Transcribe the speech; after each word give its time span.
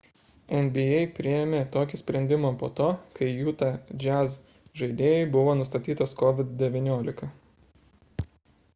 nba 0.67 0.85
priėmė 1.17 1.59
tokį 1.75 1.99
sprendimą 2.03 2.51
po 2.63 2.69
to 2.79 2.87
kai 3.21 3.29
utah 3.53 3.77
jazz 4.07 4.39
žaidėjui 4.81 5.31
buvo 5.39 5.57
nustatytas 5.63 6.19
covid-19 6.23 7.33